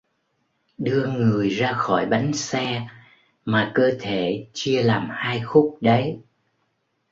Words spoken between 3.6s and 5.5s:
cơ thể chia làm hai